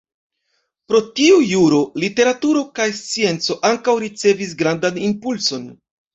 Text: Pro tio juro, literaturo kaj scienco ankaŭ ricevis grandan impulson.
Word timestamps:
Pro 0.91 1.01
tio 1.19 1.35
juro, 1.49 1.81
literaturo 2.05 2.65
kaj 2.81 2.89
scienco 3.01 3.59
ankaŭ 3.71 3.97
ricevis 4.07 4.59
grandan 4.65 5.01
impulson. 5.13 5.71